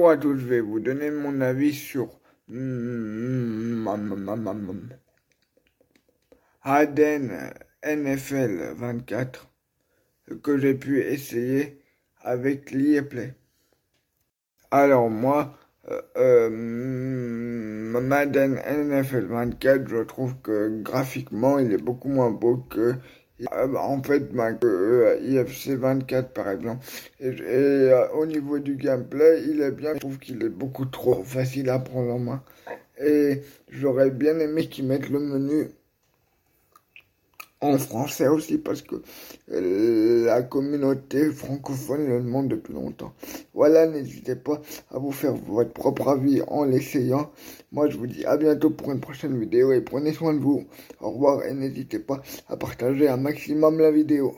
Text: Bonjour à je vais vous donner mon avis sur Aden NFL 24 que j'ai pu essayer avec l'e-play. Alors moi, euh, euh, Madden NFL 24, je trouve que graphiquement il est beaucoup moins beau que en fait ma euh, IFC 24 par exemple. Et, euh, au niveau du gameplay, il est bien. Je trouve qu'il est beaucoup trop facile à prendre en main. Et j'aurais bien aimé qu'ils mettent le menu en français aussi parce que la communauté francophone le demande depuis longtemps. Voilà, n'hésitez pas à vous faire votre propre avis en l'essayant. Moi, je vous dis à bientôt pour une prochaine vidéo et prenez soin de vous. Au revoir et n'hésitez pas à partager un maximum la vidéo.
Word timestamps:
Bonjour 0.00 0.12
à 0.12 0.38
je 0.38 0.46
vais 0.46 0.60
vous 0.60 0.80
donner 0.80 1.10
mon 1.10 1.42
avis 1.42 1.74
sur 1.74 2.08
Aden 6.62 7.52
NFL 7.84 8.76
24 8.76 9.50
que 10.42 10.56
j'ai 10.56 10.72
pu 10.72 11.02
essayer 11.02 11.82
avec 12.22 12.70
l'e-play. 12.70 13.34
Alors 14.70 15.10
moi, 15.10 15.58
euh, 15.90 16.00
euh, 16.16 16.48
Madden 18.00 18.54
NFL 18.54 19.26
24, 19.26 19.86
je 19.86 20.02
trouve 20.04 20.34
que 20.42 20.80
graphiquement 20.80 21.58
il 21.58 21.74
est 21.74 21.82
beaucoup 21.82 22.08
moins 22.08 22.30
beau 22.30 22.56
que 22.56 22.94
en 23.50 24.02
fait 24.02 24.32
ma 24.32 24.50
euh, 24.64 25.18
IFC 25.22 25.70
24 25.76 26.32
par 26.32 26.50
exemple. 26.50 26.84
Et, 27.20 27.28
euh, 27.40 28.08
au 28.12 28.26
niveau 28.26 28.58
du 28.58 28.76
gameplay, 28.76 29.42
il 29.48 29.60
est 29.62 29.70
bien. 29.72 29.94
Je 29.94 30.00
trouve 30.00 30.18
qu'il 30.18 30.42
est 30.42 30.48
beaucoup 30.48 30.86
trop 30.86 31.22
facile 31.24 31.70
à 31.70 31.78
prendre 31.78 32.14
en 32.14 32.18
main. 32.18 32.42
Et 33.02 33.42
j'aurais 33.70 34.10
bien 34.10 34.38
aimé 34.38 34.68
qu'ils 34.68 34.86
mettent 34.86 35.08
le 35.08 35.20
menu 35.20 35.70
en 37.60 37.78
français 37.78 38.28
aussi 38.28 38.58
parce 38.58 38.82
que 38.82 39.02
la 39.48 40.42
communauté 40.42 41.30
francophone 41.30 42.06
le 42.06 42.20
demande 42.20 42.48
depuis 42.48 42.72
longtemps. 42.72 43.12
Voilà, 43.54 43.86
n'hésitez 43.86 44.36
pas 44.36 44.60
à 44.90 44.98
vous 44.98 45.12
faire 45.12 45.34
votre 45.34 45.72
propre 45.72 46.08
avis 46.08 46.42
en 46.48 46.64
l'essayant. 46.64 47.30
Moi, 47.72 47.88
je 47.88 47.98
vous 47.98 48.06
dis 48.06 48.24
à 48.24 48.36
bientôt 48.36 48.70
pour 48.70 48.90
une 48.90 49.00
prochaine 49.00 49.38
vidéo 49.38 49.72
et 49.72 49.80
prenez 49.80 50.12
soin 50.12 50.34
de 50.34 50.40
vous. 50.40 50.64
Au 51.00 51.10
revoir 51.10 51.44
et 51.44 51.52
n'hésitez 51.52 51.98
pas 51.98 52.22
à 52.48 52.56
partager 52.56 53.08
un 53.08 53.18
maximum 53.18 53.78
la 53.78 53.90
vidéo. 53.90 54.34